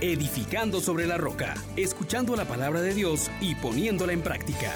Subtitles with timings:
[0.00, 4.72] edificando sobre la roca, escuchando la palabra de Dios y poniéndola en práctica.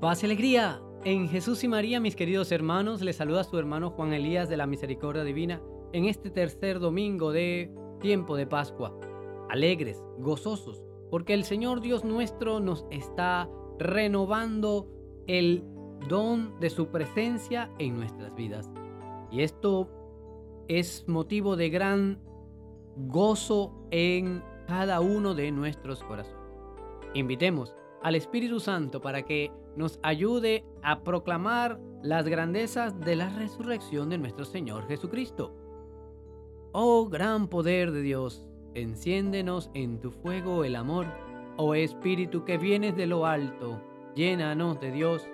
[0.00, 0.80] Paz y alegría.
[1.04, 4.66] En Jesús y María, mis queridos hermanos, les saluda su hermano Juan Elías de la
[4.66, 7.70] Misericordia Divina en este tercer domingo de
[8.00, 8.98] tiempo de Pascua.
[9.50, 14.88] Alegres, gozosos, porque el Señor Dios nuestro nos está renovando
[15.26, 15.62] el
[16.08, 18.70] don de su presencia en nuestras vidas.
[19.30, 20.03] Y esto
[20.68, 22.20] es motivo de gran
[22.96, 26.38] gozo en cada uno de nuestros corazones.
[27.14, 34.10] Invitemos al Espíritu Santo para que nos ayude a proclamar las grandezas de la resurrección
[34.10, 35.54] de nuestro Señor Jesucristo.
[36.72, 41.06] Oh gran poder de Dios, enciéndenos en tu fuego el amor.
[41.56, 43.80] Oh Espíritu que vienes de lo alto,
[44.14, 45.26] llénanos de Dios.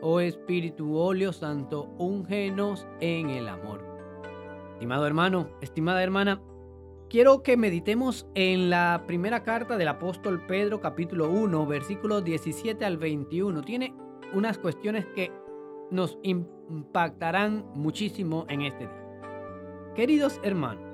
[0.00, 3.85] Oh Espíritu óleo santo, úngenos en el amor.
[4.76, 6.42] Estimado hermano, estimada hermana,
[7.08, 12.98] quiero que meditemos en la primera carta del apóstol Pedro capítulo 1, versículos 17 al
[12.98, 13.62] 21.
[13.62, 13.94] Tiene
[14.34, 15.32] unas cuestiones que
[15.90, 19.92] nos impactarán muchísimo en este día.
[19.94, 20.84] Queridos hermanos,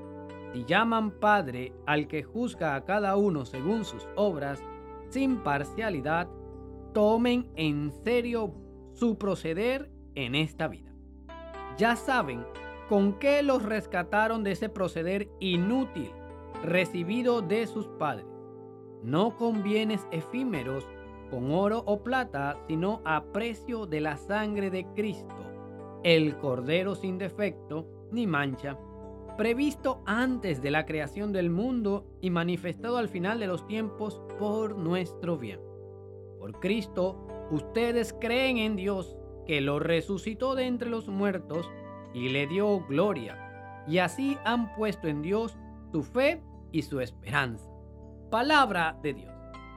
[0.53, 4.63] si llaman Padre al que juzga a cada uno según sus obras,
[5.09, 6.29] sin parcialidad,
[6.95, 8.55] tomen en serio
[8.93, 10.95] su proceder en esta vida.
[11.77, 12.45] Ya saben
[12.93, 16.11] con qué los rescataron de ese proceder inútil
[16.63, 18.27] recibido de sus padres,
[19.03, 20.87] no con bienes efímeros,
[21.31, 25.43] con oro o plata, sino a precio de la sangre de Cristo,
[26.05, 28.77] el Cordero sin defecto ni mancha,
[29.39, 34.77] previsto antes de la creación del mundo y manifestado al final de los tiempos por
[34.77, 35.61] nuestro bien.
[36.39, 41.71] Por Cristo, ustedes creen en Dios, que lo resucitó de entre los muertos,
[42.15, 45.57] y le dio gloria, y así han puesto en Dios
[45.91, 47.69] su fe y su esperanza.
[48.31, 49.33] Palabra de Dios.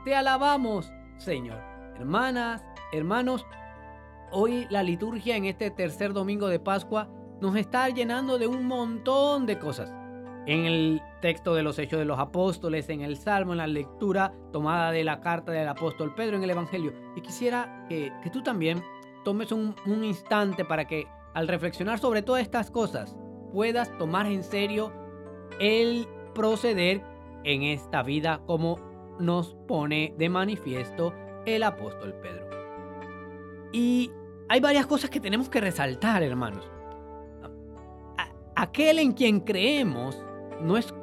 [0.05, 1.59] Te alabamos, Señor.
[1.97, 2.63] Hermanas,
[2.93, 3.45] hermanos,
[4.31, 7.09] hoy la liturgia en este tercer domingo de Pascua
[7.41, 9.91] nos está llenando de un montón de cosas.
[10.45, 14.33] En el texto de los Hechos de los Apóstoles, en el Salmo, en la lectura
[14.53, 16.93] tomada de la carta del apóstol Pedro en el Evangelio.
[17.15, 18.83] Y quisiera que, tú también
[19.23, 23.15] tomes un, un instante para que al reflexionar sobre todas estas cosas,
[23.51, 24.91] puedas tomar en serio
[25.59, 27.03] el proceder
[27.43, 28.79] en esta vida como
[29.19, 31.13] nos pone de manifiesto
[31.45, 32.45] el apóstol Pedro.
[33.71, 34.11] Y
[34.47, 36.71] hay varias cosas que tenemos que resaltar, hermanos.
[38.55, 40.23] Aquel en quien creemos
[40.61, 40.93] no es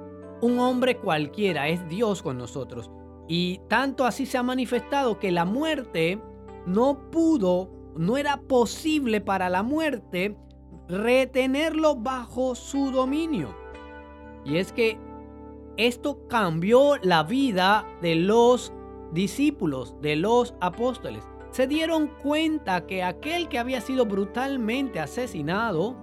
[0.40, 2.90] un hombre cualquiera, es Dios con nosotros.
[3.28, 6.18] Y tanto así se ha manifestado que la muerte
[6.66, 10.36] no pudo no era posible para la muerte
[10.88, 13.54] retenerlo bajo su dominio.
[14.44, 14.98] Y es que
[15.76, 18.72] esto cambió la vida de los
[19.12, 21.24] discípulos, de los apóstoles.
[21.50, 25.96] Se dieron cuenta que aquel que había sido brutalmente asesinado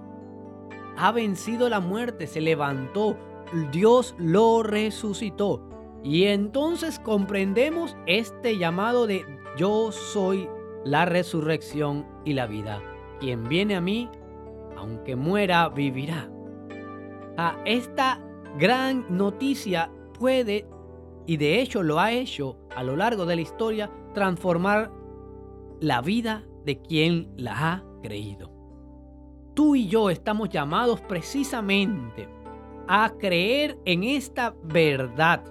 [0.96, 3.16] ha vencido la muerte, se levantó,
[3.72, 5.62] Dios lo resucitó.
[6.02, 9.24] Y entonces comprendemos este llamado de
[9.56, 10.48] yo soy
[10.84, 12.80] la resurrección y la vida.
[13.20, 14.08] Quien viene a mí,
[14.76, 16.30] aunque muera, vivirá.
[17.36, 18.20] A esta
[18.58, 20.66] gran noticia puede,
[21.26, 24.90] y de hecho lo ha hecho a lo largo de la historia, transformar
[25.80, 28.50] la vida de quien la ha creído.
[29.54, 32.28] Tú y yo estamos llamados precisamente
[32.88, 35.44] a creer en esta verdad.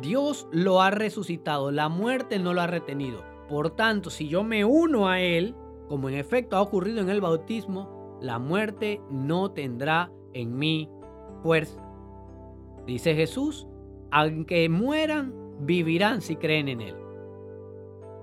[0.00, 3.31] Dios lo ha resucitado, la muerte no lo ha retenido.
[3.52, 5.54] Por tanto, si yo me uno a Él,
[5.86, 10.88] como en efecto ha ocurrido en el bautismo, la muerte no tendrá en mí
[11.42, 11.78] fuerza.
[12.86, 13.66] Dice Jesús,
[14.10, 16.96] aunque mueran, vivirán si creen en Él.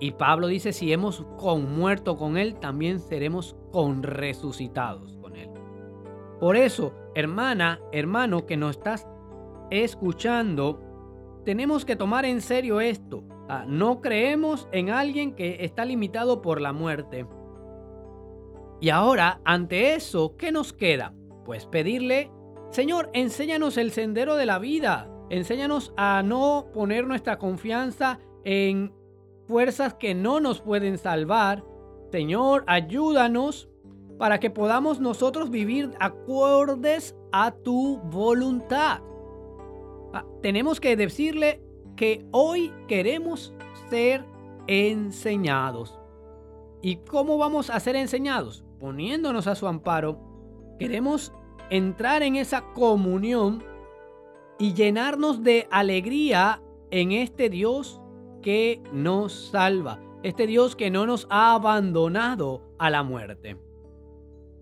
[0.00, 5.50] Y Pablo dice, si hemos con muerto con Él, también seremos con resucitados con Él.
[6.40, 9.06] Por eso, hermana, hermano que nos estás
[9.70, 10.80] escuchando,
[11.44, 13.22] tenemos que tomar en serio esto.
[13.52, 17.26] Ah, no creemos en alguien que está limitado por la muerte.
[18.80, 21.14] Y ahora, ante eso, ¿qué nos queda?
[21.44, 22.30] Pues pedirle,
[22.70, 25.10] Señor, enséñanos el sendero de la vida.
[25.30, 28.94] Enséñanos a no poner nuestra confianza en
[29.48, 31.64] fuerzas que no nos pueden salvar.
[32.12, 33.68] Señor, ayúdanos
[34.16, 39.00] para que podamos nosotros vivir acordes a tu voluntad.
[40.12, 41.60] Ah, tenemos que decirle,
[42.00, 43.52] que hoy queremos
[43.90, 44.24] ser
[44.66, 45.98] enseñados.
[46.80, 48.64] ¿Y cómo vamos a ser enseñados?
[48.78, 50.18] Poniéndonos a su amparo.
[50.78, 51.30] Queremos
[51.68, 53.62] entrar en esa comunión
[54.58, 58.00] y llenarnos de alegría en este Dios
[58.40, 63.58] que nos salva, este Dios que no nos ha abandonado a la muerte.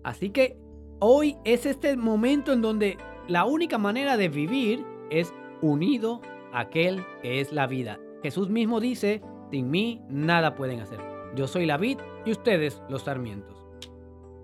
[0.03, 0.57] Así que
[0.99, 2.97] hoy es este momento en donde
[3.29, 6.19] la única manera de vivir es unido
[6.53, 7.99] aquel que es la vida.
[8.23, 10.99] Jesús mismo dice, sin mí nada pueden hacer.
[11.35, 13.57] Yo soy la vid y ustedes los sarmientos.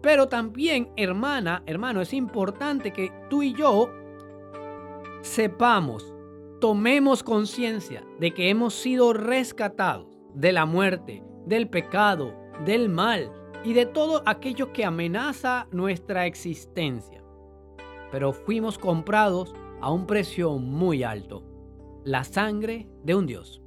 [0.02, 3.90] Pero también, hermana, hermano, es importante que tú y yo
[5.22, 6.14] sepamos,
[6.62, 12.34] tomemos conciencia de que hemos sido rescatados de la muerte, del pecado,
[12.66, 13.32] del mal
[13.64, 17.24] y de todo aquello que amenaza nuestra existencia.
[18.12, 21.44] Pero fuimos comprados a un precio muy alto,
[22.06, 23.64] la sangre de un Dios,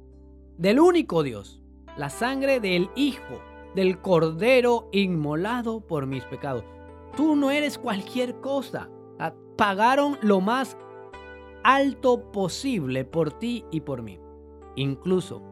[0.57, 1.61] del único Dios,
[1.97, 3.41] la sangre del Hijo
[3.75, 6.63] del Cordero inmolado por mis pecados.
[7.17, 8.89] Tú no eres cualquier cosa.
[9.19, 10.77] Ah, pagaron lo más
[11.63, 14.21] alto posible por ti y por mí.
[14.77, 15.43] Incluso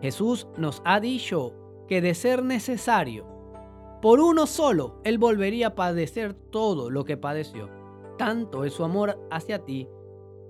[0.00, 1.54] Jesús nos ha dicho
[1.88, 3.26] que de ser necesario,
[4.00, 7.68] por uno solo, Él volvería a padecer todo lo que padeció.
[8.16, 9.88] Tanto es su amor hacia ti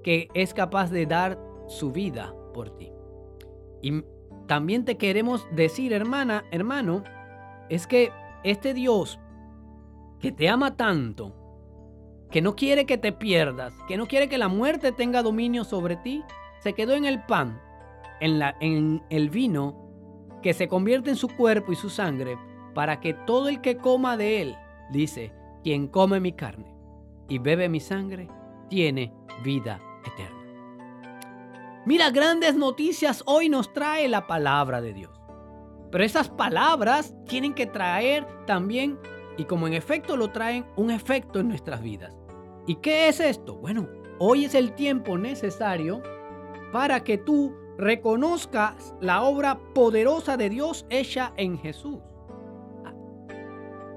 [0.07, 2.93] que es capaz de dar su vida por ti.
[3.83, 4.03] Y
[4.47, 7.03] también te queremos decir, hermana, hermano,
[7.69, 8.11] es que
[8.45, 9.19] este Dios
[10.21, 11.35] que te ama tanto,
[12.31, 15.97] que no quiere que te pierdas, que no quiere que la muerte tenga dominio sobre
[15.97, 16.25] ti,
[16.61, 17.61] se quedó en el pan,
[18.21, 19.83] en, la, en el vino,
[20.43, 22.39] que se convierte en su cuerpo y su sangre,
[22.75, 24.57] para que todo el que coma de él,
[24.91, 26.73] dice, quien come mi carne
[27.29, 28.29] y bebe mi sangre,
[28.69, 29.13] tiene
[29.43, 30.36] vida eterna.
[31.87, 35.21] Mira, grandes noticias hoy nos trae la palabra de Dios.
[35.93, 38.99] Pero esas palabras tienen que traer también,
[39.37, 42.13] y como en efecto lo traen, un efecto en nuestras vidas.
[42.67, 43.55] ¿Y qué es esto?
[43.55, 43.89] Bueno,
[44.19, 46.03] hoy es el tiempo necesario
[46.73, 52.01] para que tú reconozcas la obra poderosa de Dios hecha en Jesús.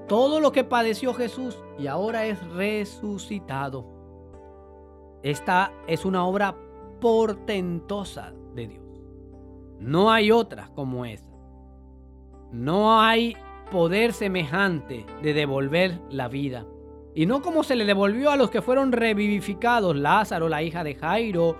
[0.06, 3.84] Todo lo que padeció Jesús y ahora es resucitado.
[5.24, 6.56] Esta es una obra
[7.00, 8.84] portentosa de Dios.
[9.78, 11.26] No hay otra como esa.
[12.52, 13.36] No hay
[13.70, 16.66] poder semejante de devolver la vida.
[17.14, 20.94] Y no como se le devolvió a los que fueron revivificados, Lázaro, la hija de
[20.94, 21.56] Jairo,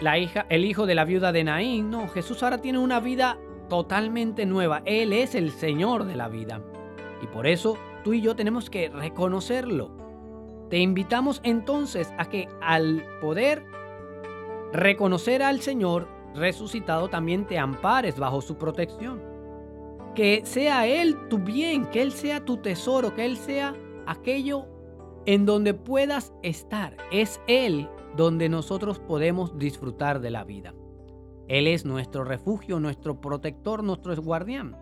[0.00, 1.90] la hija, el hijo de la viuda de Naín.
[1.90, 4.82] No, Jesús ahora tiene una vida totalmente nueva.
[4.84, 6.60] Él es el Señor de la vida.
[7.22, 9.90] Y por eso tú y yo tenemos que reconocerlo.
[10.70, 13.64] Te invitamos entonces a que al poder
[14.76, 19.20] reconocer al Señor resucitado también te ampares bajo su protección.
[20.14, 23.74] Que sea Él tu bien, que Él sea tu tesoro, que Él sea
[24.06, 24.66] aquello
[25.26, 26.96] en donde puedas estar.
[27.10, 30.74] Es Él donde nosotros podemos disfrutar de la vida.
[31.48, 34.76] Él es nuestro refugio, nuestro protector, nuestro guardián.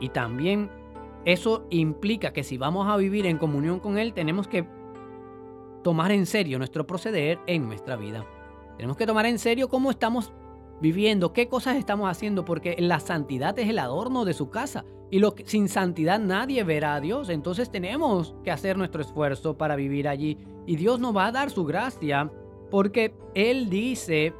[0.00, 0.70] Y también
[1.24, 4.66] eso implica que si vamos a vivir en comunión con Él, tenemos que
[5.82, 8.24] tomar en serio nuestro proceder en nuestra vida.
[8.78, 10.32] Tenemos que tomar en serio cómo estamos
[10.80, 14.84] viviendo, qué cosas estamos haciendo, porque la santidad es el adorno de su casa.
[15.10, 17.28] Y lo sin santidad nadie verá a Dios.
[17.28, 20.38] Entonces tenemos que hacer nuestro esfuerzo para vivir allí.
[20.64, 22.30] Y Dios nos va a dar su gracia,
[22.70, 24.32] porque Él dice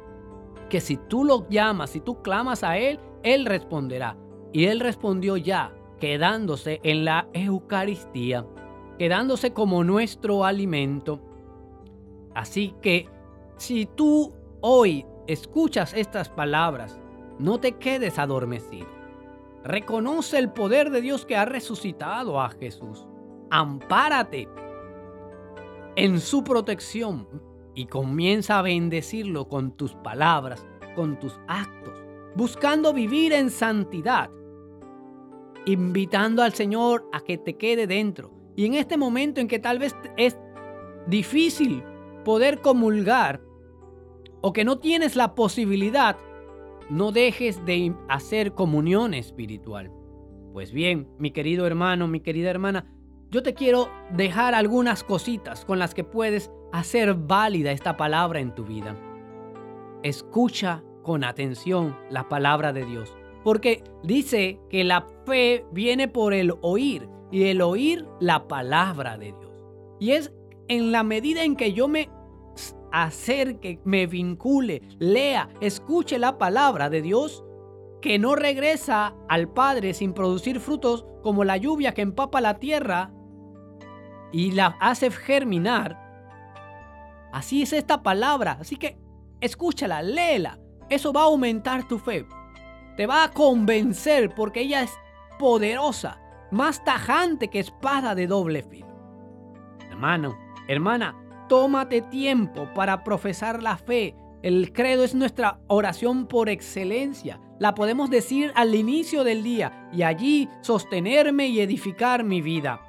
[0.69, 4.15] que si tú lo llamas, si tú clamas a Él, Él responderá.
[4.53, 8.45] Y Él respondió ya, quedándose en la Eucaristía,
[8.97, 11.19] quedándose como nuestro alimento.
[12.33, 13.09] Así que
[13.59, 16.99] si tú hoy escuchas estas palabras,
[17.37, 18.87] no te quedes adormecido.
[19.63, 23.05] Reconoce el poder de Dios que ha resucitado a Jesús.
[23.51, 24.47] Ampárate
[25.95, 27.27] en su protección
[27.75, 31.93] y comienza a bendecirlo con tus palabras, con tus actos,
[32.35, 34.29] buscando vivir en santidad,
[35.65, 38.31] invitando al Señor a que te quede dentro.
[38.55, 40.37] Y en este momento en que tal vez es
[41.07, 41.83] difícil
[42.23, 43.41] poder comulgar,
[44.41, 46.17] o que no tienes la posibilidad,
[46.89, 49.91] no dejes de hacer comunión espiritual.
[50.53, 52.85] Pues bien, mi querido hermano, mi querida hermana,
[53.29, 58.55] yo te quiero dejar algunas cositas con las que puedes hacer válida esta palabra en
[58.55, 58.95] tu vida.
[60.01, 66.53] Escucha con atención la palabra de Dios, porque dice que la fe viene por el
[66.61, 69.65] oír y el oír la palabra de Dios.
[69.99, 70.33] Y es
[70.67, 72.09] en la medida en que yo me
[72.91, 77.43] hacer que me vincule, lea, escuche la palabra de Dios,
[78.01, 83.11] que no regresa al Padre sin producir frutos como la lluvia que empapa la tierra,
[84.31, 85.97] y la hace germinar,
[87.33, 88.57] así es esta palabra.
[88.59, 88.97] Así que
[89.41, 90.59] escúchala, léela.
[90.89, 92.25] Eso va a aumentar tu fe.
[92.97, 94.91] Te va a convencer porque ella es
[95.37, 96.19] poderosa,
[96.51, 98.87] más tajante que espada de doble filo.
[99.89, 101.15] Hermano, hermana,
[101.49, 104.15] tómate tiempo para profesar la fe.
[104.41, 107.41] El credo es nuestra oración por excelencia.
[107.59, 112.79] La podemos decir al inicio del día y allí sostenerme y edificar mi vida.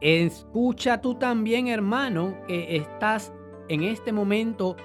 [0.00, 3.32] Escucha tú también, hermano, que estás
[3.68, 4.76] en este momento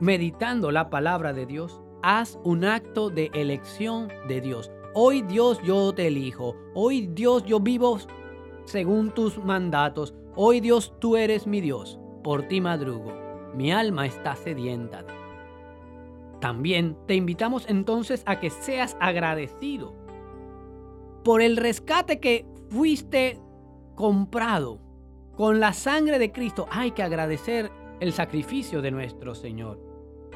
[0.00, 1.80] meditando la palabra de Dios.
[2.02, 4.70] Haz un acto de elección de Dios.
[4.94, 6.54] Hoy Dios yo te elijo.
[6.74, 7.98] Hoy Dios yo vivo
[8.64, 10.14] según tus mandatos.
[10.34, 11.98] Hoy Dios tú eres mi Dios.
[12.24, 13.12] Por ti madrugo.
[13.54, 15.04] Mi alma está sedienta.
[16.40, 19.94] También te invitamos entonces a que seas agradecido
[21.22, 23.38] por el rescate que fuiste
[23.94, 24.80] comprado
[25.36, 26.66] con la sangre de Cristo.
[26.70, 27.70] Hay que agradecer
[28.00, 29.78] el sacrificio de nuestro Señor.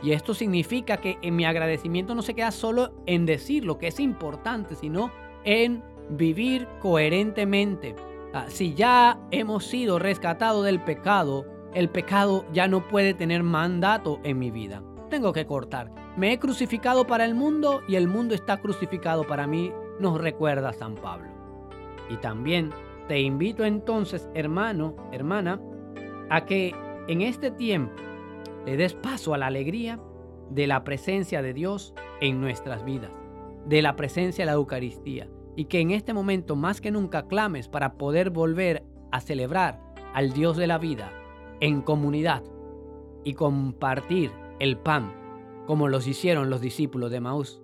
[0.03, 3.89] Y esto significa que en mi agradecimiento no se queda solo en decir lo que
[3.89, 5.11] es importante, sino
[5.43, 7.97] en vivir coherentemente.
[8.39, 14.21] Ah, si ya hemos sido rescatados del pecado, el pecado ya no puede tener mandato
[14.25, 14.83] en mi vida.
[15.09, 15.91] Tengo que cortar.
[16.19, 20.75] Me he crucificado para el mundo y el mundo está crucificado para mí, nos recuerda
[20.75, 21.31] San Pablo.
[22.11, 22.75] Y también
[23.09, 25.59] te invito entonces, hermano, hermana,
[26.29, 26.75] a que
[27.09, 27.95] en este tiempo
[28.67, 29.99] le des paso a la alegría
[30.51, 33.13] de la presencia de Dios en nuestras vidas,
[33.65, 37.69] de la presencia de la Eucaristía, y que en este momento más que nunca clames
[37.69, 39.81] para poder volver a celebrar
[40.15, 41.11] al Dios de la vida
[41.61, 42.43] en comunidad
[43.25, 45.13] y compartir el pan
[45.67, 47.61] como los hicieron los discípulos de Maús,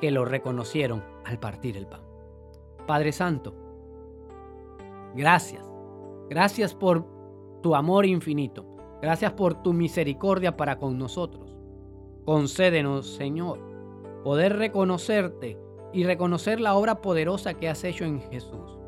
[0.00, 2.02] que lo reconocieron al partir el pan.
[2.86, 3.54] Padre Santo,
[5.14, 5.64] gracias,
[6.28, 7.06] gracias por
[7.62, 8.66] tu amor infinito.
[9.00, 11.54] Gracias por tu misericordia para con nosotros.
[12.24, 13.60] Concédenos, Señor,
[14.24, 15.56] poder reconocerte
[15.92, 18.78] y reconocer la obra poderosa que has hecho en Jesús.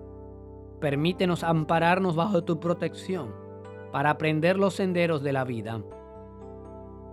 [0.81, 3.35] Permítenos ampararnos bajo tu protección
[3.93, 5.83] para aprender los senderos de la vida.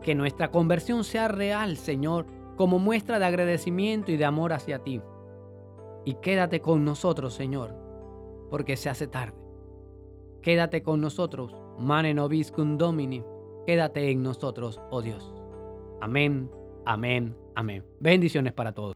[0.02, 2.26] Que nuestra conversión sea real, Señor,
[2.56, 5.02] como muestra de agradecimiento y de amor hacia ti.
[6.06, 7.76] Y quédate con nosotros, Señor,
[8.50, 9.36] porque se hace tarde.
[10.42, 13.24] Quédate con nosotros Mane nobiscum Domini,
[13.66, 15.34] quédate en nosotros, oh Dios.
[16.02, 16.50] Amén,
[16.86, 17.86] amén, amén.
[18.00, 18.96] Bendiciones para todos.